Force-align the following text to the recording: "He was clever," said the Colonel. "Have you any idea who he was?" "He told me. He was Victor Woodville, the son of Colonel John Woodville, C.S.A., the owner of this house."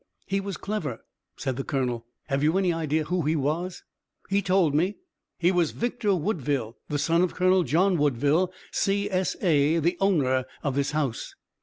"He 0.25 0.39
was 0.39 0.57
clever," 0.57 1.05
said 1.37 1.57
the 1.57 1.63
Colonel. 1.63 2.07
"Have 2.25 2.41
you 2.41 2.57
any 2.57 2.73
idea 2.73 3.03
who 3.03 3.21
he 3.21 3.35
was?" 3.35 3.83
"He 4.29 4.41
told 4.41 4.73
me. 4.73 4.97
He 5.37 5.51
was 5.51 5.73
Victor 5.73 6.15
Woodville, 6.15 6.75
the 6.89 6.97
son 6.97 7.21
of 7.21 7.35
Colonel 7.35 7.61
John 7.61 7.99
Woodville, 7.99 8.51
C.S.A., 8.71 9.77
the 9.77 9.97
owner 9.99 10.45
of 10.63 10.73
this 10.73 10.89
house." 10.89 11.35